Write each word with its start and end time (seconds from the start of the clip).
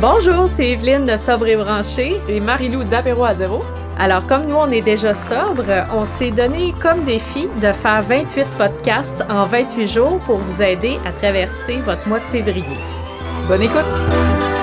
Bonjour, 0.00 0.46
c'est 0.46 0.70
Evelyne 0.70 1.06
de 1.06 1.16
Sobre 1.16 1.48
et 1.48 1.56
Branché. 1.56 2.20
Et 2.28 2.38
Marilou 2.38 2.84
d'Apéro 2.84 3.24
à 3.24 3.34
zéro. 3.34 3.58
Alors, 3.98 4.24
comme 4.28 4.46
nous, 4.46 4.54
on 4.54 4.70
est 4.70 4.80
déjà 4.80 5.12
sobre, 5.12 5.64
on 5.92 6.04
s'est 6.04 6.30
donné 6.30 6.72
comme 6.80 7.04
défi 7.04 7.48
de 7.60 7.72
faire 7.72 8.04
28 8.04 8.46
podcasts 8.56 9.24
en 9.28 9.46
28 9.46 9.86
jours 9.88 10.20
pour 10.20 10.38
vous 10.38 10.62
aider 10.62 10.98
à 11.04 11.10
traverser 11.10 11.78
votre 11.80 12.08
mois 12.08 12.20
de 12.20 12.24
février. 12.26 12.78
Bonne 13.48 13.62
écoute! 13.62 14.57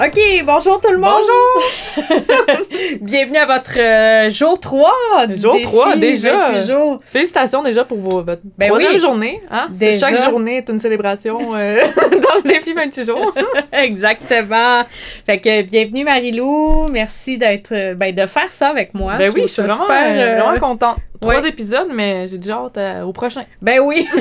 OK, 0.06 0.18
bonjour 0.46 0.80
tout 0.80 0.90
le 0.90 0.96
monde! 0.96 1.10
Bonjour! 1.18 2.56
Bienvenue 3.02 3.36
à 3.36 3.44
votre 3.44 3.78
euh, 3.78 4.30
jour 4.30 4.58
3 4.58 5.26
du 5.26 5.36
Jour 5.36 5.52
défi 5.52 5.64
3, 5.66 5.96
déjà. 5.96 6.50
28 6.52 6.72
jours. 6.72 6.96
Félicitations 7.04 7.62
déjà 7.62 7.84
pour 7.84 7.98
vos, 7.98 8.22
votre 8.22 8.40
Ben 8.56 8.68
troisième 8.68 8.92
oui. 8.92 8.98
journée. 8.98 9.42
Hein? 9.50 9.68
C'est. 9.72 9.98
Chaque 9.98 10.16
journée 10.18 10.56
est 10.58 10.68
une 10.70 10.78
célébration 10.78 11.38
euh, 11.54 11.80
dans 12.12 12.36
le 12.42 12.48
défi 12.48 12.72
28 12.72 13.04
jours. 13.04 13.34
Exactement. 13.72 14.84
Fait 15.26 15.38
que 15.38 15.62
bienvenue 15.62 16.04
Marilou, 16.04 16.86
merci 16.90 17.36
d'être 17.36 17.72
euh, 17.72 17.94
ben, 17.94 18.14
de 18.14 18.24
faire 18.26 18.50
ça 18.50 18.68
avec 18.68 18.94
moi. 18.94 19.16
ben 19.18 19.26
Je 19.26 19.32
oui, 19.32 19.42
je 19.42 19.46
suis 19.48 19.62
vraiment, 19.62 19.80
super, 19.82 20.02
euh, 20.02 20.18
euh, 20.38 20.42
vraiment 20.42 20.58
contente. 20.60 20.96
Trois 21.20 21.42
ouais. 21.42 21.48
épisodes, 21.50 21.88
mais 21.92 22.26
j'ai 22.28 22.38
déjà 22.38 22.54
hâte 22.64 22.78
à- 22.78 23.06
au 23.06 23.12
prochain. 23.12 23.44
Ben 23.60 23.78
oui. 23.80 24.08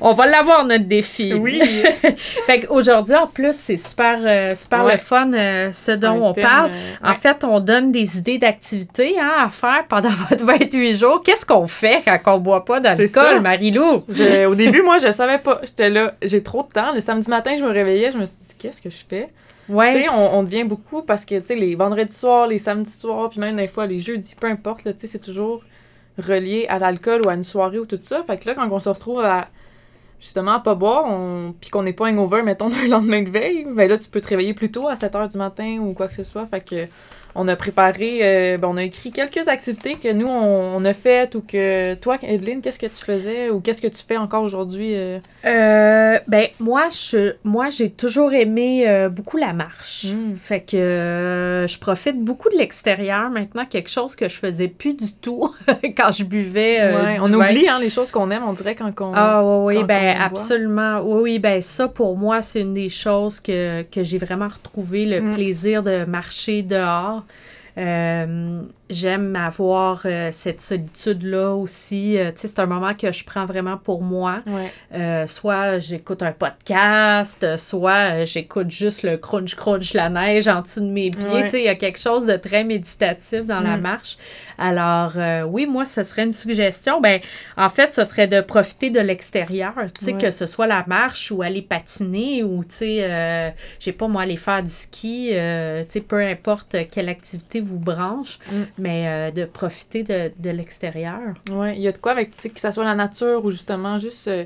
On 0.00 0.12
va 0.12 0.26
l'avoir 0.26 0.64
notre 0.64 0.84
défi. 0.84 1.32
Fait 2.46 2.60
qu'aujourd'hui, 2.60 3.14
en 3.14 3.26
plus, 3.26 3.54
c'est 3.54 3.76
super, 3.76 4.18
euh, 4.22 4.50
super 4.54 4.84
Ouais. 4.84 4.92
le 4.92 4.98
fun 4.98 5.32
euh, 5.32 5.72
ce 5.72 5.92
dont 5.92 6.22
on 6.22 6.32
thème, 6.32 6.44
parle. 6.44 6.70
euh, 6.72 7.06
En 7.06 7.10
ouais. 7.10 7.14
fait, 7.16 7.44
on 7.44 7.60
donne 7.60 7.92
des 7.92 8.18
idées 8.18 8.38
d'activités 8.38 9.18
hein, 9.18 9.32
à 9.46 9.50
faire 9.50 9.84
pendant 9.88 10.10
votre 10.30 10.44
28 10.44 10.96
jours. 10.96 11.22
Qu'est-ce 11.24 11.46
qu'on 11.46 11.66
fait 11.66 12.02
quand 12.04 12.34
on 12.34 12.38
boit 12.38 12.64
pas 12.64 12.80
d'alcool, 12.80 13.40
Marilou? 13.40 14.04
Je- 14.08 14.46
au 14.46 14.54
début, 14.54 14.82
moi, 14.82 14.98
je 14.98 15.10
savais 15.12 15.38
pas. 15.38 15.60
J'étais 15.64 15.90
là, 15.90 16.14
j'ai 16.22 16.42
trop 16.42 16.62
de 16.62 16.68
temps. 16.68 16.92
Le 16.94 17.00
samedi 17.00 17.28
matin, 17.30 17.54
je 17.58 17.64
me 17.64 17.70
réveillais, 17.70 18.10
je 18.12 18.18
me 18.18 18.26
suis 18.26 18.36
dit, 18.40 18.54
qu'est-ce 18.58 18.80
que 18.82 18.90
je 18.90 18.96
fais? 19.08 19.28
Tu 19.92 20.00
sais, 20.00 20.08
on, 20.10 20.38
on 20.38 20.42
devient 20.42 20.64
beaucoup 20.64 21.02
parce 21.02 21.24
que, 21.24 21.38
tu 21.38 21.48
sais, 21.48 21.54
les 21.54 21.74
vendredis 21.74 22.14
soirs, 22.14 22.46
les 22.46 22.58
samedis 22.58 22.90
soirs, 22.90 23.30
puis 23.30 23.40
même 23.40 23.56
des 23.56 23.68
fois 23.68 23.86
les 23.86 23.98
jeudis, 23.98 24.34
peu 24.34 24.46
importe, 24.46 24.82
tu 24.84 24.90
sais, 24.98 25.06
c'est 25.06 25.18
toujours 25.18 25.62
relié 26.18 26.66
à 26.68 26.78
l'alcool 26.78 27.22
ou 27.24 27.28
à 27.28 27.34
une 27.34 27.44
soirée 27.44 27.78
ou 27.78 27.86
tout 27.86 27.98
ça. 28.02 28.22
Fait 28.24 28.38
que 28.38 28.46
là, 28.48 28.54
quand 28.54 28.70
on 28.70 28.78
se 28.78 28.88
retrouve 28.88 29.20
à, 29.20 29.48
justement, 30.20 30.52
à 30.52 30.60
pas 30.60 30.74
boire, 30.74 31.04
on... 31.06 31.54
puis 31.60 31.70
qu'on 31.70 31.82
n'est 31.82 31.92
pas 31.92 32.06
hangover, 32.06 32.42
mettons, 32.42 32.68
le 32.82 32.88
lendemain 32.88 33.22
de 33.22 33.30
veille, 33.30 33.66
ben 33.70 33.88
là, 33.88 33.98
tu 33.98 34.08
peux 34.08 34.20
te 34.20 34.28
réveiller 34.28 34.54
plus 34.54 34.70
tôt, 34.70 34.88
à 34.88 34.96
7 34.96 35.12
h 35.12 35.32
du 35.32 35.38
matin 35.38 35.78
ou 35.80 35.92
quoi 35.92 36.08
que 36.08 36.14
ce 36.14 36.24
soit. 36.24 36.46
Fait 36.46 36.60
que 36.60 36.86
on 37.34 37.46
a 37.48 37.56
préparé, 37.56 38.20
euh, 38.22 38.58
ben, 38.58 38.68
on 38.68 38.76
a 38.76 38.82
écrit 38.82 39.12
quelques 39.12 39.48
activités 39.48 39.94
que 39.94 40.12
nous, 40.12 40.26
on, 40.26 40.76
on 40.76 40.84
a 40.84 40.94
faites 40.94 41.34
ou 41.34 41.40
que 41.40 41.94
toi, 41.94 42.16
Evelyne, 42.22 42.60
qu'est-ce 42.62 42.78
que 42.78 42.86
tu 42.86 43.04
faisais 43.04 43.50
ou 43.50 43.60
qu'est-ce 43.60 43.80
que 43.82 43.86
tu 43.88 44.02
fais 44.06 44.16
encore 44.16 44.42
aujourd'hui? 44.42 44.94
euh? 44.94 45.18
Euh, 45.44 46.18
ben, 46.26 46.46
moi, 46.58 46.88
je, 46.90 47.34
moi, 47.44 47.68
j'ai 47.68 47.90
toujours 47.90 48.32
aimé 48.32 48.88
euh, 48.88 49.08
beaucoup 49.08 49.36
la 49.36 49.52
marche. 49.52 50.06
Mm. 50.06 50.34
Fait 50.36 50.60
que 50.60 51.66
je 51.68 51.78
profite 51.78 52.18
beaucoup 52.22 52.48
de 52.50 52.56
l'extérieur 52.56 53.30
maintenant, 53.30 53.64
quelque 53.66 53.90
chose 53.90 54.16
que 54.16 54.28
je 54.28 54.36
faisais 54.36 54.68
plus 54.68 54.94
du 54.94 55.12
tout 55.12 55.54
quand 55.96 56.10
je 56.12 56.24
buvais. 56.24 56.94
Ouais, 56.94 57.14
du 57.14 57.20
on 57.20 57.28
vin. 57.28 57.50
oublie 57.50 57.68
hein, 57.68 57.78
les 57.80 57.90
choses 57.90 58.10
qu'on 58.10 58.30
aime, 58.30 58.42
on 58.46 58.52
dirait 58.52 58.74
quand 58.74 58.92
on... 59.00 59.12
Ah 59.14 59.42
oui, 59.44 59.76
oui, 59.76 59.84
ben 59.84 60.16
absolument. 60.20 61.00
Oui, 61.04 61.20
oui, 61.22 61.38
ben 61.38 61.60
ça 61.62 61.88
pour 61.88 62.16
moi, 62.16 62.42
c'est 62.42 62.60
une 62.62 62.74
des 62.74 62.88
choses 62.88 63.40
que, 63.40 63.82
que 63.82 64.02
j'ai 64.02 64.18
vraiment 64.18 64.48
retrouvé, 64.48 65.04
le 65.06 65.18
Mm. 65.18 65.34
plaisir 65.34 65.82
de 65.82 66.04
marcher 66.04 66.62
dehors. 66.62 67.17
Eh, 67.76 68.26
J'aime 68.90 69.36
avoir 69.36 70.02
euh, 70.06 70.30
cette 70.32 70.60
solitude-là 70.62 71.54
aussi. 71.54 72.16
Euh, 72.18 72.30
tu 72.32 72.38
sais, 72.40 72.48
c'est 72.48 72.58
un 72.60 72.66
moment 72.66 72.94
que 72.94 73.12
je 73.12 73.22
prends 73.24 73.44
vraiment 73.44 73.76
pour 73.76 74.02
moi. 74.02 74.40
Ouais. 74.46 74.72
Euh, 74.94 75.26
soit 75.26 75.78
j'écoute 75.78 76.22
un 76.22 76.32
podcast, 76.32 77.56
soit 77.56 78.12
euh, 78.22 78.24
j'écoute 78.24 78.70
juste 78.70 79.02
le 79.02 79.16
crunch 79.16 79.54
crunch 79.56 79.92
la 79.94 80.08
neige 80.08 80.48
en 80.48 80.62
dessous 80.62 80.80
de 80.80 80.86
mes 80.86 81.10
pieds. 81.10 81.28
Ouais. 81.28 81.42
Tu 81.44 81.48
sais, 81.50 81.60
il 81.60 81.64
y 81.66 81.68
a 81.68 81.74
quelque 81.74 81.98
chose 82.00 82.26
de 82.26 82.36
très 82.36 82.64
méditatif 82.64 83.42
dans 83.44 83.60
la 83.60 83.76
Mm. 83.76 83.80
marche. 83.80 84.16
Alors 84.56 85.12
euh, 85.16 85.42
oui, 85.42 85.66
moi 85.66 85.84
ce 85.84 86.02
serait 86.02 86.24
une 86.24 86.32
suggestion. 86.32 87.00
Ben 87.00 87.20
en 87.56 87.68
fait, 87.68 87.92
ce 87.94 88.04
serait 88.04 88.26
de 88.26 88.40
profiter 88.40 88.90
de 88.90 89.00
l'extérieur, 89.00 89.74
tu 89.98 90.04
sais 90.04 90.12
Ouais. 90.14 90.18
que 90.18 90.30
ce 90.30 90.46
soit 90.46 90.66
la 90.66 90.84
marche 90.86 91.30
ou 91.30 91.42
aller 91.42 91.62
patiner 91.62 92.42
ou 92.42 92.64
tu 92.64 92.74
sais 92.76 92.98
euh, 93.02 93.50
je 93.78 93.84
sais 93.84 93.92
pas 93.92 94.08
moi 94.08 94.22
aller 94.22 94.36
faire 94.36 94.62
du 94.62 94.70
ski, 94.70 95.30
euh, 95.34 95.82
tu 95.82 95.86
sais 95.90 96.00
peu 96.00 96.20
importe 96.20 96.74
quelle 96.90 97.08
activité 97.08 97.60
vous 97.60 97.78
branche, 97.78 98.38
Mm. 98.50 98.62
Mais 98.78 99.06
euh, 99.06 99.30
de 99.30 99.44
profiter 99.44 100.02
de, 100.02 100.32
de 100.38 100.50
l'extérieur. 100.50 101.34
Ouais, 101.52 101.74
il 101.76 101.80
y 101.82 101.88
a 101.88 101.92
de 101.92 101.98
quoi 101.98 102.12
avec, 102.12 102.36
tu 102.36 102.42
sais, 102.42 102.50
que 102.50 102.60
ça 102.60 102.72
soit 102.72 102.84
la 102.84 102.94
nature 102.94 103.44
ou 103.44 103.50
justement 103.50 103.98
juste 103.98 104.28
euh, 104.28 104.44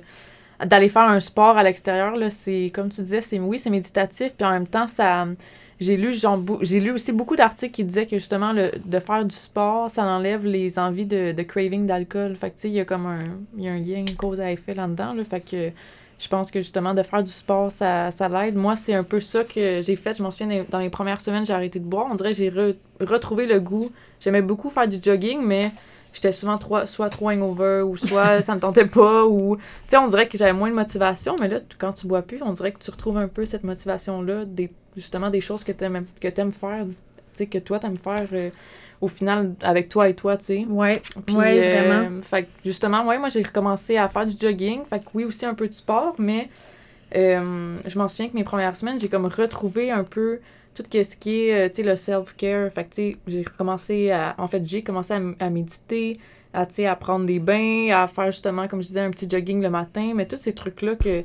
d'aller 0.64 0.88
faire 0.88 1.02
un 1.08 1.20
sport 1.20 1.56
à 1.58 1.62
l'extérieur, 1.62 2.16
là, 2.16 2.30
c'est, 2.30 2.70
comme 2.74 2.88
tu 2.88 3.02
disais, 3.02 3.20
c'est, 3.20 3.38
oui, 3.38 3.58
c'est 3.58 3.70
méditatif, 3.70 4.32
puis 4.36 4.46
en 4.46 4.50
même 4.50 4.66
temps, 4.66 4.86
ça, 4.86 5.26
j'ai 5.80 5.96
lu, 5.96 6.12
genre, 6.12 6.40
j'ai 6.60 6.78
lu 6.80 6.92
aussi 6.92 7.10
beaucoup 7.12 7.34
d'articles 7.34 7.72
qui 7.72 7.84
disaient 7.84 8.06
que 8.06 8.18
justement, 8.18 8.52
le, 8.52 8.70
de 8.84 8.98
faire 9.00 9.24
du 9.24 9.34
sport, 9.34 9.90
ça 9.90 10.04
enlève 10.04 10.44
les 10.44 10.78
envies 10.78 11.06
de, 11.06 11.32
de 11.32 11.42
craving 11.42 11.86
d'alcool. 11.86 12.36
Fait 12.36 12.50
que, 12.50 12.54
tu 12.54 12.60
sais, 12.62 12.68
il 12.68 12.74
y 12.74 12.80
a 12.80 12.84
comme 12.84 13.06
un, 13.06 13.24
il 13.56 13.64
y 13.64 13.68
a 13.68 13.72
un 13.72 13.80
lien, 13.80 13.96
une 13.96 14.14
cause 14.14 14.40
à 14.40 14.52
effet 14.52 14.74
là-dedans, 14.74 15.14
là, 15.14 15.24
fait 15.24 15.40
que 15.40 15.70
je 16.22 16.28
pense 16.28 16.52
que 16.52 16.60
justement, 16.60 16.94
de 16.94 17.02
faire 17.02 17.22
du 17.24 17.32
sport, 17.32 17.72
ça, 17.72 18.12
ça 18.12 18.28
l'aide. 18.28 18.54
Moi, 18.54 18.76
c'est 18.76 18.94
un 18.94 19.02
peu 19.02 19.18
ça 19.18 19.42
que 19.42 19.82
j'ai 19.82 19.96
fait. 19.96 20.16
Je 20.16 20.22
m'en 20.22 20.30
souviens, 20.30 20.64
dans- 20.70 20.78
les 20.78 20.88
premières 20.90 21.20
semaines, 21.20 21.44
j'ai 21.44 21.52
arrêté 21.52 21.80
de 21.80 21.84
boire. 21.84 22.06
On 22.10 22.14
dirait 22.14 22.30
que 22.30 22.36
j'ai 22.36 22.48
re- 22.50 22.76
retrouvé 23.00 23.46
le 23.46 23.58
goût. 23.58 23.90
J'aimais 24.20 24.42
beaucoup 24.42 24.70
faire 24.70 24.86
du 24.86 24.98
jogging, 25.02 25.40
mais 25.42 25.72
j'étais 26.12 26.30
souvent 26.30 26.58
soit 26.84 27.08
trop 27.10 27.30
hangover 27.30 27.82
ou 27.82 27.96
soit 27.96 28.40
ça 28.42 28.54
me 28.54 28.60
tentait 28.60 28.84
pas 28.86 29.24
ou 29.24 29.56
tu 29.56 29.62
sais 29.88 29.96
on 29.96 30.06
dirait 30.06 30.26
que 30.28 30.36
j'avais 30.36 30.52
moins 30.52 30.68
de 30.68 30.74
motivation 30.74 31.34
mais 31.40 31.48
là 31.48 31.58
quand 31.78 31.94
tu 31.94 32.06
bois 32.06 32.20
plus 32.20 32.42
on 32.42 32.52
dirait 32.52 32.70
que 32.72 32.78
tu 32.80 32.90
retrouves 32.90 33.16
un 33.16 33.28
peu 33.28 33.46
cette 33.46 33.64
motivation 33.64 34.20
là 34.20 34.44
des 34.44 34.70
justement 34.94 35.30
des 35.30 35.40
choses 35.40 35.64
que 35.64 35.72
t'aimes 35.72 36.04
que 36.20 36.28
t'aimes 36.28 36.52
faire 36.52 36.84
tu 36.84 37.11
sais 37.34 37.46
que 37.46 37.58
toi 37.58 37.78
t'aimes 37.78 37.96
faire 37.96 38.26
euh, 38.32 38.50
au 39.00 39.08
final 39.08 39.54
avec 39.62 39.88
toi 39.88 40.08
et 40.08 40.14
toi 40.14 40.36
tu 40.36 40.44
sais 40.44 40.66
Ouais, 40.68 41.00
puis 41.26 41.34
ouais, 41.36 41.60
euh, 41.60 41.88
vraiment. 41.88 42.22
fait 42.22 42.44
que 42.44 42.48
justement 42.64 43.04
ouais 43.06 43.18
moi 43.18 43.28
j'ai 43.28 43.42
recommencé 43.42 43.96
à 43.96 44.08
faire 44.08 44.26
du 44.26 44.34
jogging 44.38 44.84
fait 44.84 45.00
que 45.00 45.10
oui 45.14 45.24
aussi 45.24 45.44
un 45.46 45.54
peu 45.54 45.68
de 45.68 45.74
sport 45.74 46.14
mais 46.18 46.48
euh, 47.14 47.76
je 47.86 47.98
m'en 47.98 48.08
souviens 48.08 48.28
que 48.28 48.34
mes 48.34 48.44
premières 48.44 48.76
semaines 48.76 48.98
j'ai 49.00 49.08
comme 49.08 49.26
retrouvé 49.26 49.90
un 49.90 50.04
peu 50.04 50.40
tout 50.74 50.84
ce 50.90 51.16
qui 51.16 51.48
est, 51.48 51.66
euh, 51.66 51.68
tu 51.68 51.76
sais, 51.76 51.82
le 51.82 51.96
self-care. 51.96 52.72
Fait 52.72 52.84
que, 52.84 52.94
tu 52.94 52.94
sais, 52.94 53.16
j'ai 53.26 53.42
recommencé 53.42 54.10
à... 54.10 54.34
En 54.38 54.48
fait, 54.48 54.66
j'ai 54.66 54.82
commencé 54.82 55.12
à, 55.38 55.50
méditer, 55.50 56.18
à, 56.52 56.66
tu 56.66 56.74
sais, 56.76 56.86
à 56.86 56.96
prendre 56.96 57.26
des 57.26 57.38
bains, 57.38 57.88
à 57.92 58.06
faire 58.08 58.30
justement, 58.30 58.66
comme 58.68 58.82
je 58.82 58.88
disais, 58.88 59.00
un 59.00 59.10
petit 59.10 59.28
jogging 59.28 59.60
le 59.62 59.70
matin. 59.70 60.12
Mais 60.14 60.26
tous 60.26 60.36
ces 60.38 60.54
trucs-là 60.54 60.96
que 60.96 61.24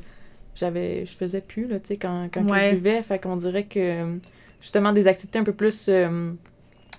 j'avais... 0.55 1.05
Je 1.05 1.15
faisais 1.15 1.41
plus, 1.41 1.67
là, 1.67 1.79
tu 1.79 1.87
sais, 1.87 1.97
quand, 1.97 2.27
quand 2.31 2.45
que 2.45 2.59
je 2.59 2.71
buvais. 2.71 3.01
Fait 3.03 3.19
qu'on 3.19 3.37
dirait 3.37 3.63
que, 3.63 4.17
justement, 4.61 4.91
des 4.93 5.07
activités 5.07 5.39
un 5.39 5.43
peu 5.43 5.53
plus... 5.53 5.85
euh, 5.89 6.31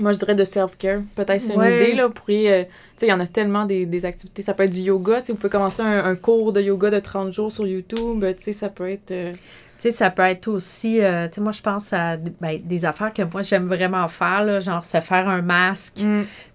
moi, 0.00 0.12
je 0.12 0.18
dirais 0.18 0.34
de 0.36 0.44
self-care. 0.44 1.00
Peut-être 1.16 1.40
c'est 1.40 1.54
une 1.54 1.60
Ouais. 1.60 1.74
idée, 1.74 1.94
là. 1.94 2.06
Vous 2.06 2.12
pourriez... 2.12 2.52
euh, 2.52 2.62
tu 2.64 2.70
sais, 2.98 3.06
il 3.06 3.10
y 3.10 3.12
en 3.12 3.18
a 3.20 3.26
tellement 3.26 3.64
des, 3.64 3.84
des 3.84 4.04
activités. 4.04 4.42
Ça 4.42 4.54
peut 4.54 4.62
être 4.62 4.70
du 4.72 4.80
yoga, 4.80 5.20
tu 5.20 5.26
sais. 5.26 5.32
Vous 5.32 5.38
pouvez 5.38 5.50
commencer 5.50 5.82
un, 5.82 6.04
un 6.04 6.14
cours 6.14 6.52
de 6.52 6.60
yoga 6.60 6.90
de 6.90 7.00
30 7.00 7.32
jours 7.32 7.50
sur 7.50 7.66
YouTube. 7.66 8.24
Tu 8.36 8.42
sais, 8.44 8.52
ça 8.52 8.68
peut 8.68 8.88
être... 8.88 9.10
euh, 9.10 9.32
Tu 9.32 9.38
sais, 9.78 9.90
ça 9.90 10.10
peut 10.10 10.22
être 10.22 10.46
aussi, 10.48 11.00
euh, 11.00 11.26
tu 11.26 11.34
sais, 11.36 11.40
moi, 11.40 11.50
je 11.52 11.62
pense 11.62 11.92
à 11.92 12.16
ben, 12.16 12.60
des 12.64 12.84
affaires 12.84 13.12
que 13.12 13.22
moi, 13.22 13.42
j'aime 13.42 13.66
vraiment 13.66 14.06
faire, 14.08 14.44
là, 14.44 14.60
genre 14.60 14.84
se 14.84 15.00
faire 15.00 15.28
un 15.28 15.42
masque, 15.42 15.96
tu 15.96 16.04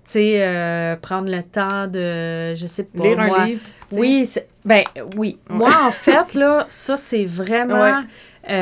sais, 0.05 0.97
prendre 1.01 1.29
le 1.29 1.41
temps 1.43 1.87
de, 1.87 2.53
je 2.55 2.65
sais 2.65 2.83
pas, 2.85 3.03
Lire 3.03 3.19
un 3.19 3.45
livre. 3.47 3.61
Oui, 3.91 4.29
ben 4.65 4.83
oui. 5.17 5.37
Ouais. 5.49 5.55
Moi, 5.55 5.71
en 5.85 5.91
fait, 5.91 6.33
là, 6.33 6.65
ça, 6.69 6.95
c'est 6.97 7.25
vraiment, 7.25 8.01
tu 8.45 8.53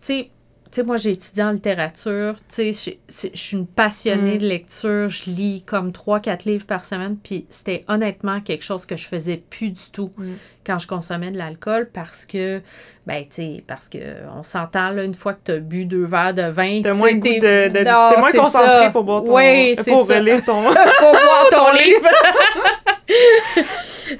sais, 0.00 0.30
sais, 0.72 0.82
moi, 0.82 0.96
j'ai 0.96 1.10
étudié 1.12 1.42
en 1.42 1.52
littérature. 1.52 2.34
Tu 2.54 2.72
sais, 2.74 2.96
je- 3.08 3.28
suis 3.34 3.56
une 3.56 3.66
passionnée 3.66 4.34
Mm. 4.36 4.38
de 4.38 4.46
lecture. 4.46 5.08
Je 5.08 5.30
lis 5.30 5.62
comme 5.66 5.92
3-4 5.92 6.44
livres 6.44 6.66
par 6.66 6.84
semaine. 6.84 7.16
Puis 7.22 7.46
c'était 7.50 7.84
honnêtement 7.88 8.40
quelque 8.40 8.64
chose 8.64 8.86
que 8.86 8.96
je 8.96 9.06
faisais 9.06 9.42
plus 9.50 9.70
du 9.70 9.90
tout 9.92 10.10
Mm. 10.18 10.32
quand 10.66 10.78
je 10.78 10.86
consommais 10.86 11.30
de 11.30 11.38
l'alcool 11.38 11.88
parce 11.92 12.26
que, 12.26 12.60
ben, 13.06 13.22
tu 13.22 13.36
sais, 13.36 13.64
parce 13.66 13.88
que 13.88 13.98
on 14.38 14.42
s'entend, 14.42 14.88
là, 14.90 15.04
une 15.04 15.14
fois 15.14 15.32
que 15.34 15.40
tu 15.46 15.52
as 15.52 15.56
bu 15.58 15.84
deux 15.86 16.04
verres 16.04 16.34
de 16.34 16.42
vin, 16.42 16.82
tu 16.82 16.92
moins 16.92 17.18
t'es- 17.18 17.38
de, 17.38 17.72
de- 17.78 17.84
Non, 17.84 18.10
t'es 18.10 18.20
moins 18.20 18.32
concentré 18.32 18.66
ça. 18.84 18.90
pour 18.90 19.04
boire 19.04 19.24
ton 19.24 19.34
Oui, 19.36 19.74
c'est 19.76 19.90
pour 19.90 20.04
ça. 20.04 20.16
relire 20.18 20.44
ton 20.44 20.62
pour 20.64 20.72
boire 21.12 21.46
ton 21.50 21.72
livre. 21.72 22.08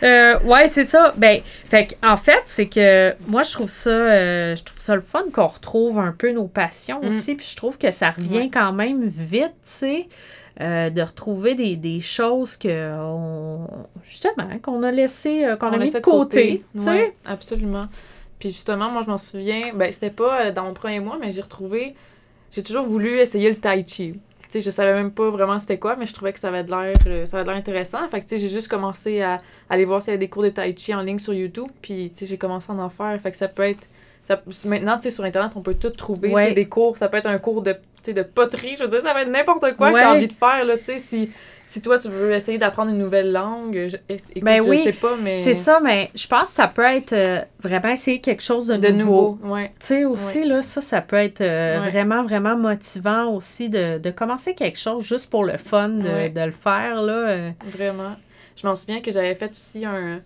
Euh, 0.03 0.39
ouais, 0.41 0.69
c'est 0.69 0.85
ça. 0.85 1.13
Ben, 1.17 1.41
fait 1.67 1.97
en 2.03 2.17
fait, 2.17 2.43
c'est 2.47 2.67
que 2.69 3.15
moi, 3.27 3.43
je 3.43 3.53
trouve 3.53 3.71
ça, 3.71 3.91
euh, 3.91 4.57
je 4.57 4.63
trouve 4.63 4.79
ça 4.79 4.95
le 4.95 5.01
fun 5.01 5.25
qu'on 5.33 5.47
retrouve 5.47 5.99
un 5.99 6.13
peu 6.13 6.31
nos 6.33 6.47
passions 6.47 7.01
Mm. 7.03 7.09
aussi. 7.09 7.35
Puis 7.35 7.47
je 7.51 7.57
trouve 7.57 7.79
que 7.79 7.91
ça 7.91 8.11
revient 8.11 8.39
Ouais. 8.39 8.51
quand 8.53 8.73
même 8.73 9.05
vite, 9.07 9.53
tu 9.53 9.53
sais, 9.65 10.09
euh, 10.61 10.91
de 10.91 11.03
retrouver 11.03 11.55
des, 11.55 11.77
des 11.77 12.01
choses 12.01 12.57
que, 12.57 12.93
on, 13.01 13.67
justement, 14.03 14.49
qu'on 14.63 14.83
a 14.83 14.91
laissé, 14.91 15.45
euh, 15.45 15.57
qu'on 15.57 15.69
On 15.69 15.73
a 15.73 15.79
mis 15.79 15.93
de 15.93 15.99
côté. 16.01 16.65
Ouais, 16.75 17.15
absolument. 17.25 17.87
Puis 18.39 18.51
justement, 18.51 18.89
moi, 18.91 19.03
je 19.05 19.11
m'en 19.11 19.19
souviens, 19.19 19.73
ben, 19.75 19.93
c'était 19.93 20.11
pas 20.11 20.51
dans 20.53 20.65
mon 20.65 20.75
premier 20.75 21.01
mois, 21.01 21.19
mais 21.21 21.33
j'ai 21.33 21.43
retrouvé, 21.43 21.95
j'ai 22.53 22.63
toujours 22.63 22.85
voulu 22.87 23.19
essayer 23.19 23.51
le 23.51 23.57
tai 23.57 23.85
chi. 23.87 24.19
Sais, 24.53 24.61
je 24.61 24.71
savais 24.71 24.95
même 24.95 25.11
pas 25.11 25.31
vraiment 25.31 25.59
c'était 25.59 25.79
quoi, 25.79 25.97
mais 25.97 26.07
je 26.07 26.15
trouvais 26.15 26.33
que 26.33 26.41
ça 26.41 26.49
avait 26.49 26.65
de 26.65 26.71
l'air 26.71 26.97
euh, 27.07 27.27
ça 27.27 27.37
avait 27.37 27.45
de 27.45 27.51
l'air 27.51 27.59
intéressant. 27.59 28.09
Fait 28.09 28.21
que, 28.21 28.29
tu 28.29 28.37
sais, 28.37 28.43
j'ai 28.43 28.49
juste 28.49 28.69
commencé 28.69 29.21
à, 29.23 29.41
aller 29.69 29.85
voir 29.85 30.03
s'il 30.03 30.11
y 30.11 30.15
avait 30.15 30.19
des 30.19 30.29
cours 30.29 30.43
de 30.43 30.51
tai 30.51 30.75
chi 30.77 30.95
en 30.95 31.03
ligne 31.03 31.19
sur 31.19 31.35
YouTube, 31.35 31.69
puis, 31.83 32.11
tu 32.15 32.21
sais, 32.21 32.27
j'ai 32.27 32.39
commencé 32.39 32.71
à 32.71 32.75
en 32.75 32.89
faire. 32.89 33.19
Fait 33.21 33.31
que 33.31 33.37
ça 33.37 33.49
peut 33.49 33.63
être... 33.63 33.87
Ça, 34.23 34.43
maintenant, 34.67 34.97
tu 34.97 35.05
sais, 35.05 35.11
sur 35.11 35.25
Internet, 35.25 35.53
on 35.57 35.63
peut 35.63 35.75
tout 35.75 35.91
trouver, 35.91 36.31
tu 36.31 36.41
sais, 36.41 36.53
des 36.53 36.69
cours. 36.69 36.99
Ça 36.99 37.09
peut 37.09 37.17
être 37.17 37.27
un 37.27 37.39
cours 37.39 37.63
de, 37.63 37.75
de 38.07 38.23
poterie, 38.23 38.77
je 38.77 38.85
veux 38.85 38.89
dire, 38.89 39.03
ça 39.03 39.13
va 39.13 39.23
être 39.23 39.31
n'importe 39.31 39.77
quoi 39.77 39.93
que 39.93 39.99
tu 39.99 40.03
as 40.03 40.13
envie 40.13 40.29
de 40.29 40.33
faire, 40.33 40.65
là, 40.65 40.77
tu 40.79 40.85
sais, 40.85 40.99
si 40.99 41.31
si 41.69 41.83
toi, 41.83 41.99
tu 41.99 42.09
veux 42.09 42.33
essayer 42.33 42.57
d'apprendre 42.57 42.91
une 42.93 42.97
nouvelle 42.97 43.31
langue, 43.31 43.89
je, 43.89 43.99
écoute, 44.09 44.43
ben 44.43 44.63
oui, 44.63 44.79
sais 44.79 44.95
pas, 44.95 45.17
mais... 45.21 45.37
C'est 45.37 45.53
ça, 45.53 45.81
mais 45.81 46.11
je 46.15 46.27
pense 46.27 46.49
que 46.49 46.55
ça 46.55 46.67
peut 46.67 46.81
être 46.81 47.13
euh, 47.13 47.43
vraiment 47.61 47.91
essayer 47.91 48.23
quelque 48.23 48.43
chose 48.43 48.69
de, 48.69 48.89
nouveau. 48.89 49.39
nouveau 49.43 49.57
Tu 49.59 49.69
sais, 49.81 50.05
aussi, 50.07 50.47
là, 50.47 50.63
ça, 50.63 50.81
ça 50.81 51.03
peut 51.03 51.17
être 51.17 51.43
euh, 51.43 51.79
vraiment, 51.91 52.23
vraiment 52.23 52.57
motivant 52.57 53.27
aussi 53.35 53.69
de, 53.69 53.99
de, 53.99 54.11
commencer 54.11 54.55
quelque 54.55 54.79
chose 54.79 55.05
juste 55.05 55.29
pour 55.29 55.45
le 55.45 55.59
fun 55.59 55.91
de, 55.91 56.29
de 56.29 56.41
le 56.41 56.53
faire, 56.53 57.03
là. 57.03 57.29
Euh. 57.29 57.51
Vraiment. 57.67 58.17
Je 58.57 58.67
m'en 58.67 58.75
souviens 58.75 59.03
que 59.03 59.13
j'avais 59.13 59.35
fait 59.35 59.51
aussi 59.51 59.85
un 59.85 60.23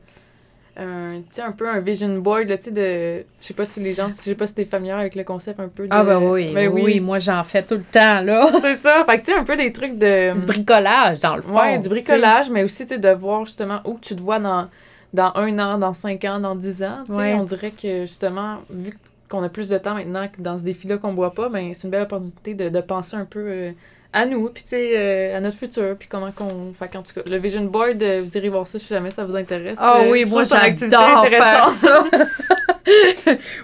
un, 0.77 1.21
un 1.39 1.53
peu 1.53 1.69
un 1.69 1.81
vision 1.81 2.09
board, 2.19 2.49
là, 2.49 2.57
tu 2.57 2.65
sais, 2.65 2.71
de... 2.71 3.25
Je 3.41 3.47
sais 3.47 3.55
pas 3.55 3.65
si 3.65 3.81
les 3.81 3.93
gens... 3.93 4.09
Je 4.09 4.15
sais 4.15 4.35
pas 4.35 4.47
si 4.47 4.55
t'es 4.55 4.65
familière 4.65 4.99
avec 4.99 5.15
le 5.15 5.25
concept 5.25 5.61
un 5.61 5.69
peu 5.69 5.85
de... 5.85 5.89
Ah 5.91 6.03
ben 6.03 6.19
oui, 6.19 6.53
ben 6.55 6.69
oui. 6.69 6.99
moi 6.99 7.19
j'en 7.19 7.43
fais 7.45 7.63
tout 7.63 7.75
le 7.75 7.83
temps, 7.83 8.23
là. 8.23 8.51
C'est 8.61 8.77
ça, 8.77 9.05
fait 9.07 9.21
que 9.21 9.27
tu 9.27 9.33
sais, 9.33 9.39
un 9.39 9.45
peu 9.45 9.57
des 9.57 9.73
trucs 9.73 9.99
de... 9.99 10.39
Du 10.39 10.47
bricolage, 10.47 11.21
dans 11.21 11.37
le 11.37 11.43
fond. 11.43 11.59
Ouais, 11.59 11.79
du 11.79 11.89
bricolage, 11.89 12.49
mais 12.51 12.65
aussi, 12.65 12.87
tu 12.87 12.95
sais, 12.95 12.99
de 12.99 13.11
voir 13.11 13.45
justement 13.45 13.81
où 13.85 13.99
tu 14.01 14.17
te 14.17 14.23
vois 14.23 14.39
dans, 14.39 14.69
dans 15.13 15.33
un 15.35 15.59
an, 15.59 15.79
dans 15.79 15.93
cinq 15.93 16.25
ans, 16.25 16.41
dans 16.41 16.55
dix 16.55 16.83
ans, 16.83 17.05
tu 17.07 17.15
sais, 17.15 17.35
on 17.35 17.45
dirait 17.45 17.71
que 17.71 18.03
justement, 18.03 18.59
vu 18.71 18.97
qu'on 19.29 19.43
a 19.43 19.49
plus 19.51 19.69
de 19.69 19.77
temps 19.79 19.95
maintenant 19.95 20.27
que 20.29 20.41
dans 20.41 20.57
ce 20.57 20.63
défi-là 20.63 20.97
qu'on 20.99 21.13
boit 21.13 21.35
pas, 21.35 21.49
ben 21.49 21.73
c'est 21.75 21.85
une 21.85 21.91
belle 21.91 22.03
opportunité 22.03 22.55
de, 22.55 22.69
de 22.71 22.81
penser 22.81 23.17
un 23.17 23.27
peu... 23.27 23.45
Euh, 23.47 23.73
à 24.13 24.27
nous, 24.27 24.51
puis 24.51 24.63
tu 24.63 24.71
sais, 24.71 24.93
euh, 24.95 25.37
à 25.37 25.41
notre 25.41 25.57
futur, 25.57 25.97
puis 25.99 26.07
comment 26.07 26.31
qu'on. 26.33 26.73
Fait 26.79 26.89
qu'en 26.89 27.03
tout 27.03 27.15
cas, 27.15 27.23
le 27.25 27.39
Vision 27.39 27.65
Board, 27.65 28.03
euh, 28.03 28.23
vous 28.23 28.37
irez 28.37 28.51
voir 28.51 28.67
ça 28.67 28.79
si 28.79 28.87
jamais 28.89 29.11
ça 29.11 29.23
vous 29.23 29.35
intéresse. 29.35 29.79
Ah 29.81 30.03
oui, 30.11 30.25
moi 30.27 30.43
j'adore 30.43 31.27
faire 31.27 31.69
ça. 31.71 32.05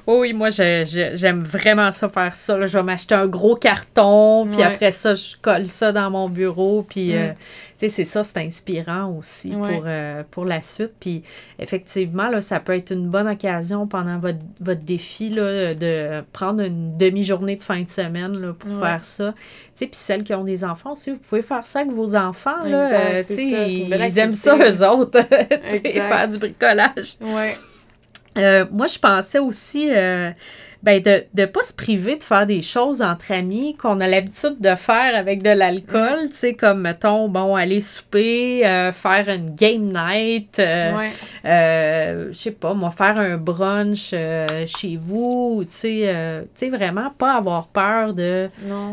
oui, 0.07 0.33
moi 0.33 0.49
j'aime 0.51 1.43
vraiment 1.43 1.93
ça 1.93 2.09
faire 2.09 2.35
ça. 2.35 2.65
Je 2.65 2.79
vais 2.79 2.83
m'acheter 2.83 3.15
un 3.15 3.27
gros 3.27 3.57
carton, 3.57 4.49
puis 4.51 4.63
après 4.63 4.93
ça, 4.93 5.15
je 5.15 5.37
colle 5.41 5.67
ça 5.67 5.93
dans 5.93 6.11
mon 6.11 6.29
bureau, 6.29 6.83
puis. 6.83 7.15
Euh, 7.15 7.33
sais, 7.79 7.89
c'est 7.89 8.05
ça, 8.05 8.25
c'est 8.25 8.39
inspirant 8.39 9.17
aussi 9.17 9.51
pour, 9.51 9.85
euh, 9.87 10.25
pour 10.31 10.45
la 10.45 10.61
suite. 10.61 10.93
Puis 10.99 11.23
effectivement, 11.59 12.29
là, 12.29 12.41
ça 12.41 12.59
peut 12.61 12.75
être 12.75 12.91
une 12.91 13.09
bonne 13.09 13.29
occasion 13.29 13.87
pendant 13.87 14.19
votre, 14.19 14.41
votre 14.61 14.83
défi 14.83 15.31
là, 15.31 15.75
de 15.75 16.23
prendre 16.33 16.63
une 16.63 16.97
demi-journée 16.99 17.57
de 17.57 17.63
fin 17.63 17.83
de 17.83 17.89
semaine 17.89 18.33
là, 18.33 18.53
pour 18.53 18.79
faire 18.81 19.05
ça. 19.05 19.33
Tu 19.33 19.41
sais, 19.75 19.87
puis 19.87 19.97
celles 19.97 20.25
qui 20.25 20.35
ont 20.35 20.38
des 20.45 20.65
enfants 20.65 20.95
vous 20.95 21.17
pouvez 21.17 21.43
faire 21.43 21.65
ça 21.65 21.81
avec 21.81 21.93
vos 21.93 22.17
enfants. 22.17 22.65
Là, 22.65 22.91
euh, 22.93 23.23
ils, 23.31 23.89
ils 23.93 24.19
aiment 24.19 24.33
ça, 24.33 24.57
eux 24.57 24.87
autres, 24.87 25.21
faire 25.29 26.29
du 26.29 26.39
bricolage. 26.39 27.17
Ouais. 27.21 27.57
Euh, 28.37 28.65
moi, 28.71 28.87
je 28.87 28.99
pensais 28.99 29.39
aussi 29.39 29.91
ben 30.83 31.03
de 31.03 31.25
ne 31.37 31.47
pas 31.47 31.63
se 31.65 31.73
priver 31.73 32.17
de 32.17 32.23
faire 32.23 32.47
des 32.47 32.63
choses 32.63 33.03
entre 33.03 33.33
amis 33.33 33.75
qu'on 33.77 34.01
a 34.01 34.07
l'habitude 34.07 34.61
de 34.61 34.77
faire 34.77 35.17
avec 35.17 35.43
de 35.43 35.51
l'alcool, 35.51 36.27
mm. 36.27 36.29
tu 36.29 36.35
sais, 36.35 36.55
comme, 36.55 36.83
mettons, 36.83 37.29
bon, 37.29 37.57
aller 37.57 37.81
souper, 37.81 38.65
euh, 38.65 38.93
faire 38.93 39.29
une 39.29 39.55
game 39.57 39.91
night, 39.93 40.59
euh, 40.61 41.09
euh, 41.45 42.29
je 42.29 42.39
sais 42.39 42.53
pas, 42.53 42.75
moi, 42.75 42.93
faire 42.93 43.19
un 43.19 43.37
brunch 43.37 44.11
chez 44.11 44.99
vous, 45.01 45.65
tu 45.65 46.07
sais, 46.07 46.71
vraiment 46.71 47.11
pas 47.17 47.35
avoir 47.35 47.67
peur 47.69 48.15
de, 48.15 48.49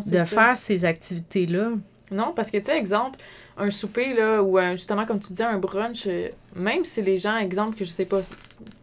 de 0.07 0.17
faire 0.19 0.57
ces 0.57 0.85
activités-là. 0.85 1.69
Non, 2.11 2.33
parce 2.35 2.49
que, 2.49 2.57
tu 2.57 2.65
sais, 2.65 2.77
exemple, 2.77 3.19
un 3.57 3.69
souper, 3.69 4.13
là, 4.13 4.41
ou 4.41 4.59
justement, 4.71 5.05
comme 5.05 5.19
tu 5.19 5.33
dis, 5.33 5.43
un 5.43 5.59
brunch, 5.59 6.07
même 6.55 6.83
si 6.83 7.03
les 7.03 7.19
gens, 7.19 7.37
exemple, 7.37 7.77
que 7.77 7.85
je 7.85 7.91
sais 7.91 8.05
pas, 8.05 8.21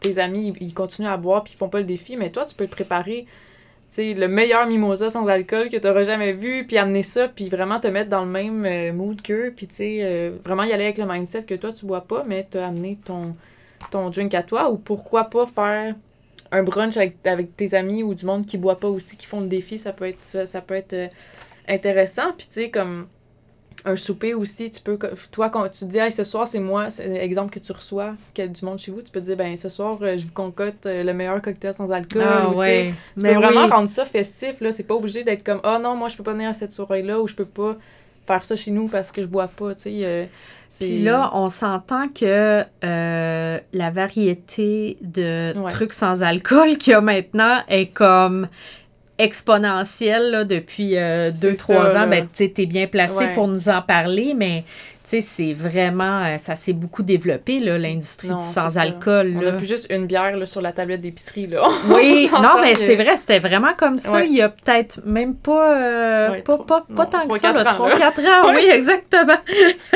tes 0.01 0.19
amis, 0.19 0.55
ils, 0.61 0.75
continuent 0.75 1.09
à 1.09 1.17
boire 1.17 1.45
puis 1.45 1.55
ils 1.55 1.59
font 1.59 1.69
pas 1.69 1.79
le 1.79 1.85
défi, 1.85 2.17
mais 2.17 2.31
toi, 2.31 2.45
tu 2.45 2.55
peux 2.55 2.67
te 2.67 2.71
préparer 2.71 3.27
sais, 3.93 4.15
le 4.15 4.27
meilleur 4.27 4.67
mimosa 4.67 5.11
sans 5.11 5.27
alcool 5.27 5.69
que 5.69 5.77
tu 5.77 6.05
jamais 6.07 6.33
vu, 6.33 6.67
puis 6.67 6.79
amener 6.79 7.03
ça, 7.03 7.29
puis 7.29 7.51
vraiment 7.51 7.79
te 7.79 7.89
mettre 7.89 8.09
dans 8.09 8.25
le 8.25 8.31
même 8.31 8.65
euh, 8.65 8.93
mood 8.93 9.21
qu'eux, 9.21 9.53
puis 9.55 9.67
tu 9.67 9.83
euh, 9.83 10.31
vraiment 10.45 10.63
y 10.65 10.73
aller 10.73 10.85
avec 10.85 10.99
le 10.99 11.05
mindset 11.05 11.43
que 11.43 11.55
toi, 11.55 11.73
tu 11.73 11.85
bois 11.85 12.01
pas, 12.01 12.25
mais 12.27 12.47
t'as 12.51 12.69
amené 12.69 12.99
ton, 13.05 13.37
ton 13.91 14.09
drink 14.09 14.35
à 14.35 14.43
toi, 14.43 14.71
ou 14.71 14.79
pourquoi 14.79 15.25
pas 15.25 15.47
faire 15.47 15.95
un 16.53 16.63
brunch 16.63 16.97
avec, 16.97 17.27
avec 17.27 17.55
tes 17.55 17.75
amis 17.75 18.03
ou 18.03 18.15
du 18.15 18.25
monde 18.25 18.47
qui 18.47 18.57
boit 18.57 18.79
pas 18.79 18.89
aussi, 18.89 19.17
qui 19.17 19.27
font 19.27 19.41
le 19.41 19.49
défi, 19.49 19.79
ça 19.79 19.93
peut 19.93 20.07
être, 20.07 20.47
ça, 20.47 20.61
peut 20.63 20.75
être 20.75 20.95
euh, 20.95 21.09
intéressant, 21.69 22.33
puis 22.37 22.47
tu 22.47 22.55
sais, 22.55 22.71
comme 22.71 23.09
un 23.85 23.97
souper 23.97 24.35
aussi, 24.35 24.71
tu 24.71 24.81
peux, 24.81 24.99
toi, 25.31 25.51
quand 25.51 25.69
tu 25.69 25.81
te 25.81 25.85
dis, 25.87 25.99
hey, 25.99 26.13
ce 26.13 26.25
soir, 26.25 26.47
c'est 26.47 26.61
moi, 26.61 26.91
c'est 26.91 27.17
exemple 27.17 27.53
que 27.53 27.59
tu 27.59 27.73
reçois 27.73 28.15
quel 28.33 28.53
du 28.53 28.65
monde 28.65 28.79
chez 28.79 28.93
vous, 28.93 29.03
tu 29.03 29.11
peux 29.11 29.21
te 29.21 29.27
dire, 29.27 29.37
ben, 29.37 29.57
ce 29.57 29.69
soir, 29.69 29.99
euh, 30.03 30.17
je 30.17 30.27
vous 30.27 30.33
concocte 30.33 30.87
euh, 30.87 31.03
le 31.03 31.13
meilleur 31.13 31.43
cocktail 31.43 31.75
sans 31.75 31.91
alcool. 31.91 32.23
Ah, 32.25 32.49
ouais. 32.51 32.95
Tu 33.17 33.25
peux 33.25 33.35
vraiment 33.35 33.67
rendre 33.67 33.89
ça 33.89 34.05
festif, 34.05 34.61
là. 34.61 34.73
C'est 34.73 34.85
pas 34.85 34.95
obligé 34.95 35.25
d'être 35.25 35.43
comme, 35.43 35.61
oh 35.65 35.79
non, 35.83 35.97
moi, 35.97 36.09
je 36.09 36.17
peux 36.17 36.23
pas 36.23 36.33
venir 36.33 36.51
à 36.51 36.55
cette 36.55 36.73
soirée-là 36.73 37.21
ou 37.21 37.27
je 37.27 37.35
peux 37.35 37.45
pas 37.45 37.77
faire 38.27 38.45
ça 38.45 38.55
chez 38.55 38.71
nous 38.71 38.87
parce 38.87 39.11
que 39.11 39.21
je 39.21 39.27
bois 39.27 39.49
pas, 39.49 39.75
tu 39.75 39.83
sais. 39.83 40.01
Euh, 40.05 40.25
Puis 40.79 41.03
là, 41.03 41.31
on 41.35 41.49
s'entend 41.49 42.09
que 42.09 42.63
la 42.83 43.91
variété 43.91 44.97
de 45.01 45.55
trucs 45.71 45.93
sans 45.93 46.23
alcool 46.23 46.77
qu'il 46.79 46.93
y 46.93 46.95
a 46.95 47.01
maintenant 47.01 47.63
est 47.69 47.87
comme 47.87 48.47
exponentielle 49.23 50.47
depuis 50.49 50.95
2-3 50.95 50.97
euh, 50.97 51.97
ans, 51.97 52.09
ben, 52.09 52.27
tu 52.33 52.45
es 52.45 52.67
bien 52.67 52.87
placé 52.87 53.29
pour 53.35 53.47
nous 53.47 53.69
en 53.69 53.81
parler, 53.81 54.35
mais 54.37 54.65
c'est 55.05 55.53
vraiment, 55.53 56.25
euh, 56.25 56.39
ça 56.39 56.55
s'est 56.55 56.73
beaucoup 56.73 57.03
développé, 57.03 57.61
l'industrie 57.61 58.29
du 58.29 58.43
sans-alcool. 58.43 59.35
On 59.37 59.43
n'a 59.43 59.53
plus 59.53 59.67
juste 59.67 59.87
une 59.91 60.07
bière 60.07 60.37
là, 60.37 60.47
sur 60.47 60.61
la 60.61 60.73
tablette 60.73 61.01
d'épicerie. 61.01 61.49
Oui, 61.89 62.31
non, 62.33 62.61
mais 62.61 62.75
c'est 62.75 62.95
vrai, 62.95 63.17
c'était 63.17 63.39
vraiment 63.39 63.75
comme 63.77 63.99
ça. 63.99 64.25
Il 64.25 64.33
y 64.33 64.43
a 64.43 64.49
peut-être 64.49 65.01
même 65.05 65.35
pas, 65.35 65.79
euh, 65.79 66.41
pas, 66.43 66.59
pas, 66.59 66.87
pas 66.95 67.07
tant 67.07 67.27
que 67.27 67.39
ça, 67.39 67.53
3-4 67.53 67.75
ans. 67.75 68.53
oui, 68.55 68.67
exactement. 68.71 69.39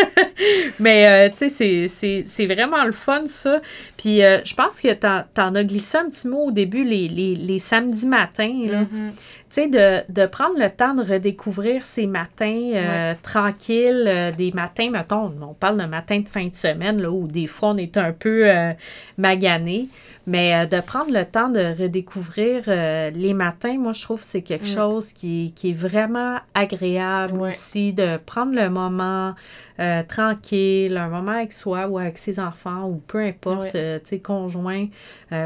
mais, 0.81 1.31
tu 1.31 1.51
sais, 1.51 1.89
c'est 1.89 2.47
vraiment 2.47 2.85
le 2.85 2.93
fun, 2.93 3.23
ça. 3.27 3.61
Puis, 3.97 4.19
je 4.21 4.55
pense 4.55 4.81
que 4.81 4.93
tu 4.93 5.41
en, 5.41 5.55
as 5.55 5.65
glissé 5.65 5.99
un 5.99 6.11
petit 6.11 6.29
mot 6.29 6.47
au 6.47 6.51
début, 6.51 6.85
les, 6.85 7.09
les, 7.09 7.35
les 7.35 7.59
samedis 7.59 8.07
matins. 8.07 8.67
Là. 8.67 8.83
Mm-hmm 8.83 9.37
sais, 9.57 9.69
de, 9.69 10.03
de, 10.13 10.27
prendre 10.27 10.59
le 10.59 10.69
temps 10.71 10.95
de 10.95 11.03
redécouvrir 11.03 11.85
ces 11.85 12.07
matins 12.07 12.71
euh, 12.75 13.15
tranquilles, 13.23 14.05
euh, 14.07 14.33
des 14.33 14.53
matins, 14.53 14.91
mettons, 14.91 15.33
on 15.41 15.55
parle 15.55 15.81
de 15.81 15.87
matins 15.87 16.21
de 16.21 16.29
fin 16.29 16.47
de 16.47 16.55
semaine, 16.55 17.01
là, 17.01 17.11
où 17.11 17.27
des 17.27 17.47
fois 17.47 17.71
on 17.71 17.77
est 17.77 17.97
un 17.97 18.13
peu 18.13 18.49
euh, 18.49 18.73
magané. 19.19 19.89
Mais 20.29 20.53
euh, 20.55 20.67
de 20.67 20.81
prendre 20.81 21.13
le 21.13 21.25
temps 21.25 21.49
de 21.51 21.81
redécouvrir 21.81 22.65
euh, 22.67 23.11
les 23.11 23.33
matins, 23.33 23.77
moi, 23.79 23.93
je 23.93 24.03
trouve 24.03 24.19
que 24.19 24.27
c'est 24.27 24.43
quelque 24.43 24.69
mm. 24.69 24.75
chose 24.75 25.13
qui, 25.13 25.53
qui, 25.55 25.71
est 25.71 25.75
vraiment 25.75 26.39
agréable 26.53 27.41
aussi, 27.41 27.93
de 27.93 28.17
prendre 28.17 28.53
le 28.53 28.69
moment 28.69 29.35
euh, 29.79 30.03
tranquille, 30.03 30.97
un 30.97 31.09
moment 31.09 31.33
avec 31.33 31.53
soi 31.53 31.87
ou 31.87 31.99
avec 31.99 32.19
ses 32.19 32.41
enfants 32.41 32.89
ou 32.89 33.01
peu 33.07 33.21
importe, 33.21 33.73
tu 33.73 34.01
sais, 34.05 34.19
conjoint, 34.19 34.87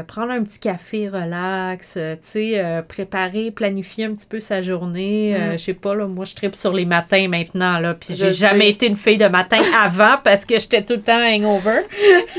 prendre 0.07 0.31
un 0.31 0.41
petit 0.43 0.59
café 0.59 1.09
relax, 1.09 1.93
tu 1.93 1.99
sais, 2.23 2.83
préparer, 2.87 3.51
planifier 3.51 4.05
un 4.05 4.13
petit 4.13 4.27
peu 4.27 4.39
sa 4.39 4.61
journée. 4.61 5.35
Mm. 5.37 5.51
je 5.53 5.57
sais 5.57 5.73
pas, 5.73 5.93
là, 5.93 6.07
moi, 6.07 6.25
je 6.25 6.33
tripe 6.33 6.55
sur 6.55 6.73
les 6.73 6.85
matins 6.85 7.27
maintenant, 7.27 7.77
là, 7.77 7.93
puis 7.93 8.15
j'ai 8.15 8.33
jamais 8.33 8.69
été 8.69 8.87
une 8.87 8.95
fille 8.95 9.17
de 9.17 9.27
matin 9.27 9.59
avant 9.79 10.15
parce 10.23 10.45
que 10.45 10.57
j'étais 10.57 10.81
tout 10.81 10.93
le 10.93 11.01
temps 11.01 11.21
hangover. 11.21 11.81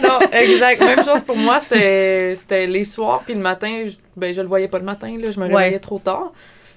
non, 0.02 0.18
exact. 0.32 0.80
Même 0.80 1.04
chose 1.04 1.22
pour 1.22 1.36
moi, 1.36 1.60
c'était 1.60 2.31
c'était 2.34 2.66
les 2.66 2.84
soirs, 2.84 3.22
puis 3.24 3.34
le 3.34 3.40
matin, 3.40 3.84
je, 3.86 3.96
ben, 4.16 4.32
je 4.32 4.40
le 4.40 4.48
voyais 4.48 4.68
pas 4.68 4.78
le 4.78 4.84
matin, 4.84 5.16
là, 5.18 5.30
je 5.30 5.40
me 5.40 5.46
réveillais 5.46 5.78
trop 5.78 5.98
tard. 5.98 6.32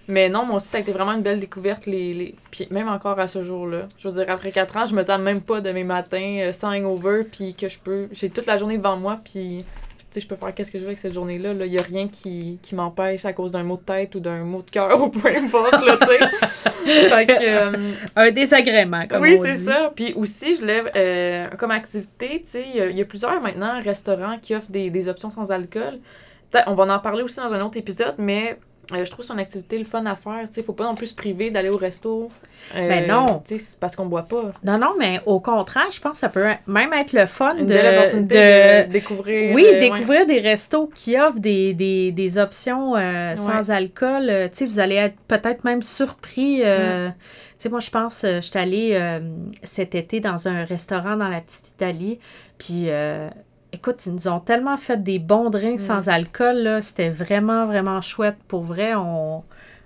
Mais 0.07 0.29
non, 0.29 0.45
moi 0.45 0.57
aussi, 0.57 0.67
ça 0.67 0.77
a 0.77 0.81
été 0.81 0.91
vraiment 0.91 1.13
une 1.13 1.23
belle 1.23 1.39
découverte, 1.39 1.87
les, 1.87 2.13
les... 2.13 2.35
Puis 2.51 2.67
même 2.69 2.87
encore 2.87 3.19
à 3.19 3.27
ce 3.27 3.41
jour-là. 3.41 3.87
Je 3.97 4.07
veux 4.07 4.13
dire, 4.13 4.25
après 4.31 4.51
4 4.51 4.77
ans, 4.77 4.85
je 4.85 4.93
me 4.93 5.03
tente 5.03 5.21
même 5.21 5.41
pas 5.41 5.61
de 5.61 5.71
mes 5.71 5.83
matins 5.83 6.37
euh, 6.41 6.53
sans 6.53 6.69
hangover, 6.69 7.23
puis 7.23 7.55
que 7.55 7.67
je 7.67 7.79
peux... 7.79 8.07
J'ai 8.11 8.29
toute 8.29 8.45
la 8.45 8.57
journée 8.57 8.77
devant 8.77 8.97
moi, 8.97 9.19
puis 9.23 9.65
je 10.21 10.27
peux 10.27 10.35
faire 10.35 10.53
qu'est-ce 10.53 10.71
que 10.71 10.77
je 10.77 10.83
veux 10.83 10.89
avec 10.89 10.99
cette 10.99 11.13
journée-là. 11.13 11.53
Il 11.53 11.71
n'y 11.71 11.77
a 11.77 11.83
rien 11.83 12.07
qui, 12.07 12.59
qui 12.61 12.75
m'empêche 12.75 13.25
à 13.25 13.33
cause 13.33 13.51
d'un 13.51 13.63
mot 13.63 13.77
de 13.77 13.81
tête 13.81 14.15
ou 14.15 14.19
d'un 14.19 14.43
mot 14.43 14.61
de 14.61 14.69
cœur 14.69 15.01
ou 15.03 15.09
peu 15.09 15.27
importe, 15.29 15.85
là, 15.85 15.97
tu 16.01 16.07
sais. 16.07 16.19
Euh, 16.87 17.71
un 18.15 18.29
désagrément, 18.29 19.07
comme 19.07 19.21
Oui, 19.21 19.39
c'est 19.41 19.57
ça. 19.57 19.91
Puis 19.95 20.13
aussi, 20.13 20.55
je 20.55 20.63
lève, 20.63 20.91
euh, 20.95 21.47
comme 21.57 21.71
activité, 21.71 22.43
tu 22.43 22.51
sais, 22.51 22.65
il 22.75 22.95
y, 22.95 23.01
a 23.01 23.05
plusieurs 23.05 23.41
maintenant 23.41 23.81
restaurants 23.81 24.37
qui 24.39 24.53
offrent 24.53 24.69
des, 24.69 24.91
des 24.91 25.07
options 25.09 25.31
sans 25.31 25.51
alcool. 25.51 25.99
On 26.67 26.75
va 26.75 26.95
en 26.95 26.99
parler 26.99 27.23
aussi 27.23 27.37
dans 27.37 27.51
un 27.55 27.61
autre 27.61 27.77
épisode, 27.77 28.13
mais 28.19 28.59
euh, 28.93 29.05
je 29.05 29.11
trouve 29.11 29.25
son 29.25 29.37
activité 29.37 29.77
le 29.77 29.85
fun 29.85 30.05
à 30.05 30.15
faire. 30.15 30.45
Il 30.55 30.59
ne 30.59 30.63
faut 30.63 30.73
pas 30.73 30.85
non 30.85 30.95
plus 30.95 31.07
se 31.07 31.15
priver 31.15 31.49
d'aller 31.49 31.69
au 31.69 31.77
resto. 31.77 32.29
Euh, 32.75 32.87
ben 32.87 33.07
non. 33.07 33.43
parce 33.79 33.95
qu'on 33.95 34.05
boit 34.05 34.23
pas. 34.23 34.53
Non, 34.63 34.77
non, 34.77 34.95
mais 34.97 35.21
au 35.25 35.39
contraire, 35.39 35.87
je 35.91 35.99
pense 35.99 36.13
que 36.13 36.17
ça 36.19 36.29
peut 36.29 36.45
même 36.67 36.93
être 36.93 37.13
le 37.13 37.25
fun 37.25 37.55
Une 37.57 37.65
de, 37.65 37.73
de, 37.73 38.91
découvrir. 38.91 39.53
Oui, 39.53 39.65
découvrir 39.79 40.25
des 40.25 40.39
restos 40.39 40.89
qui 40.93 41.19
offrent 41.19 41.39
des, 41.39 41.73
des, 41.73 42.11
des 42.11 42.37
options 42.37 42.93
sans 43.35 43.71
alcool. 43.71 44.49
vous 44.61 44.79
allez 44.79 44.95
être 44.95 45.17
peut-être 45.27 45.63
même 45.63 45.83
surpris. 45.83 46.61
Mm. 46.63 47.13
Moi, 47.69 47.79
je 47.79 47.89
pense, 47.89 48.19
je 48.21 48.41
suis 48.41 48.59
allée 48.59 49.19
cet 49.63 49.95
été 49.95 50.19
dans 50.19 50.47
un 50.47 50.63
restaurant 50.63 51.17
dans 51.17 51.29
la 51.29 51.41
petite 51.41 51.69
Italie. 51.69 52.19
Puis 52.57 52.89
Écoute, 53.75 54.05
ils 54.05 54.13
nous 54.13 54.27
ont 54.29 54.39
tellement 54.39 54.77
fait 54.77 55.03
des 55.03 55.19
bons 55.19 55.49
drinks 55.49 55.81
mm. 55.81 55.85
sans 55.85 56.07
alcool, 56.07 56.57
là. 56.59 56.81
C'était 56.81 57.09
vraiment, 57.09 57.65
vraiment 57.65 57.99
chouette. 57.99 58.37
Pour 58.47 58.63
vrai, 58.63 58.95
on. 58.95 59.43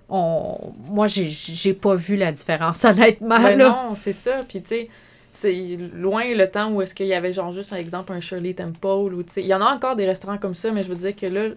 on... 0.08 0.72
Moi, 0.88 1.08
j'ai 1.08 1.74
pas 1.74 1.96
vu 1.96 2.14
la 2.14 2.30
différence, 2.30 2.84
honnêtement. 2.86 3.40
Ben 3.40 3.58
non, 3.58 3.96
c'est 3.96 4.12
ça. 4.12 4.42
Puis, 4.48 4.62
tu 4.62 4.68
sais, 4.68 4.88
c'est 5.32 5.76
loin 5.92 6.22
le 6.32 6.48
temps 6.48 6.70
où 6.70 6.82
est-ce 6.82 6.94
qu'il 6.94 7.06
y 7.06 7.14
avait, 7.14 7.32
genre, 7.32 7.50
juste 7.50 7.72
un 7.72 7.76
exemple, 7.76 8.12
un 8.12 8.20
Shirley 8.20 8.54
Temple, 8.54 9.12
ou, 9.12 9.24
tu 9.24 9.32
sais, 9.32 9.40
il 9.42 9.48
y 9.48 9.54
en 9.54 9.60
a 9.60 9.66
encore 9.66 9.96
des 9.96 10.06
restaurants 10.06 10.38
comme 10.38 10.54
ça, 10.54 10.70
mais 10.70 10.84
je 10.84 10.88
veux 10.88 10.96
dire 10.96 11.16
que 11.16 11.26
là, 11.26 11.48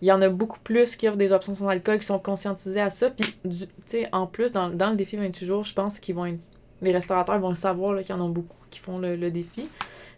il 0.00 0.06
y 0.06 0.12
en 0.12 0.22
a 0.22 0.28
beaucoup 0.28 0.60
plus 0.60 0.94
qui 0.94 1.08
offrent 1.08 1.16
des 1.16 1.32
options 1.32 1.54
sans 1.54 1.66
alcool, 1.66 1.98
qui 1.98 2.06
sont 2.06 2.20
conscientisés 2.20 2.80
à 2.80 2.90
ça. 2.90 3.10
Puis, 3.10 3.34
tu 3.42 3.66
sais, 3.86 4.08
en 4.12 4.28
plus, 4.28 4.52
dans, 4.52 4.68
le 4.68 4.94
défi 4.94 5.16
28 5.16 5.46
jours, 5.46 5.64
je 5.64 5.74
pense 5.74 5.98
qu'ils 5.98 6.14
vont 6.14 6.38
les 6.80 6.92
restaurateurs 6.92 7.38
vont 7.38 7.50
le 7.50 7.54
savoir 7.54 7.96
qu'il 7.98 8.10
y 8.10 8.12
en 8.12 8.24
a 8.24 8.28
beaucoup 8.28 8.56
qui 8.68 8.80
font 8.80 8.98
le 8.98 9.30
défi. 9.30 9.68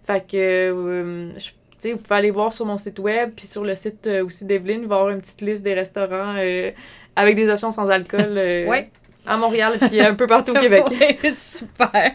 Fait 0.06 0.26
que, 0.26 0.36
euh, 0.36 1.32
vous 1.84 1.96
pouvez 1.98 2.16
aller 2.16 2.30
voir 2.30 2.52
sur 2.52 2.66
mon 2.66 2.78
site 2.78 2.98
web, 2.98 3.32
puis 3.36 3.46
sur 3.46 3.64
le 3.64 3.74
site 3.74 4.06
euh, 4.06 4.24
aussi 4.24 4.44
d'Evelyne, 4.44 4.84
avoir 4.84 5.10
une 5.10 5.20
petite 5.20 5.40
liste 5.40 5.62
des 5.62 5.74
restaurants 5.74 6.34
euh, 6.38 6.70
avec 7.16 7.36
des 7.36 7.48
options 7.48 7.70
sans 7.70 7.88
alcool. 7.88 8.66
oui 8.68 8.88
à 9.26 9.36
Montréal 9.36 9.74
puis 9.88 10.00
un 10.00 10.14
peu 10.14 10.26
partout 10.26 10.52
au 10.52 10.60
Québec. 10.60 10.84
super. 11.34 12.12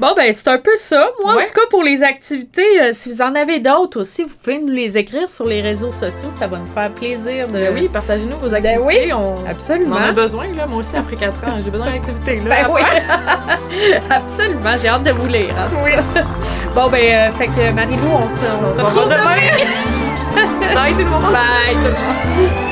bon, 0.00 0.14
ben, 0.16 0.32
c'est 0.32 0.48
un 0.48 0.58
peu 0.58 0.76
ça. 0.76 1.10
Moi, 1.22 1.34
en 1.34 1.36
tout 1.38 1.52
cas, 1.54 1.66
pour 1.70 1.82
les 1.82 2.02
activités, 2.02 2.82
euh, 2.82 2.90
si 2.92 3.10
vous 3.10 3.22
en 3.22 3.34
avez 3.34 3.60
d'autres 3.60 4.00
aussi, 4.00 4.22
vous 4.22 4.34
pouvez 4.42 4.58
nous 4.58 4.72
les 4.72 4.96
écrire 4.96 5.28
sur 5.28 5.46
les 5.46 5.60
réseaux 5.60 5.92
sociaux. 5.92 6.30
Ça 6.32 6.46
va 6.46 6.58
nous 6.58 6.72
faire 6.72 6.92
plaisir 6.92 7.48
de. 7.48 7.52
Ben 7.52 7.74
oui, 7.74 7.88
partagez-nous 7.92 8.38
vos 8.38 8.48
ben 8.48 8.66
activités. 8.66 9.12
oui, 9.12 9.12
absolument. 9.48 9.96
On 9.96 10.00
en 10.00 10.08
a 10.08 10.12
besoin, 10.12 10.46
là. 10.54 10.66
Moi 10.66 10.80
aussi, 10.80 10.96
après 10.96 11.16
4 11.16 11.44
ans, 11.44 11.60
j'ai 11.62 11.70
besoin 11.70 11.90
d'activités, 11.90 12.36
là. 12.40 12.62
Ben 12.62 12.74
oui. 12.74 12.82
absolument. 14.10 14.76
J'ai 14.80 14.88
hâte 14.88 15.04
de 15.04 15.10
vous 15.10 15.26
lire, 15.26 15.54
en 15.58 15.68
tout 15.68 15.82
oui. 15.84 15.92
Bon, 16.74 16.88
ben, 16.88 17.30
euh, 17.30 17.32
fait 17.32 17.46
que 17.46 17.72
Marie-Lou, 17.72 18.10
on 18.10 18.28
se, 18.28 18.44
on, 18.62 18.66
se 18.66 18.82
retrouve 18.82 19.04
demain. 19.04 19.36
Bye 20.74 20.92
tout 20.92 20.98
le 20.98 21.04
monde. 21.06 21.22
Bye 21.32 21.74
tout 21.74 21.84
le 21.84 21.90
monde. 21.90 22.65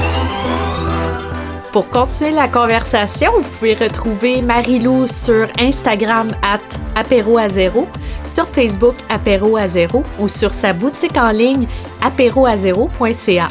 Pour 1.74 1.88
continuer 1.88 2.30
la 2.30 2.46
conversation, 2.46 3.32
vous 3.36 3.48
pouvez 3.48 3.74
retrouver 3.74 4.40
Marilou 4.42 5.08
sur 5.08 5.48
Instagram 5.58 6.28
at 6.40 6.60
apéro 6.94 7.36
à 7.36 7.48
zéro, 7.48 7.88
sur 8.24 8.46
Facebook 8.46 8.94
apéro 9.08 9.56
à 9.56 9.66
zéro 9.66 10.04
ou 10.20 10.28
sur 10.28 10.54
sa 10.54 10.72
boutique 10.72 11.16
en 11.16 11.32
ligne 11.32 11.66
apéroazéro.ca. 12.00 13.48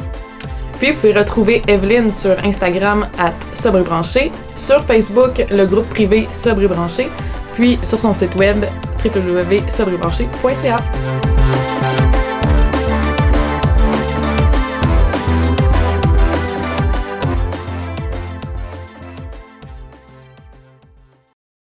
Puis 0.80 0.92
vous 0.92 1.00
pouvez 1.02 1.12
retrouver 1.12 1.64
Evelyne 1.68 2.14
sur 2.14 2.38
Instagram 2.46 3.10
at 3.18 3.34
sobrebranché, 3.56 4.32
sur 4.56 4.82
Facebook 4.86 5.46
le 5.50 5.66
groupe 5.66 5.90
privé 5.90 6.30
Sobrebranché, 6.32 7.10
puis 7.56 7.78
sur 7.82 8.00
son 8.00 8.14
site 8.14 8.36
web 8.36 8.64
www.sobrebranché.ca. 9.04 10.78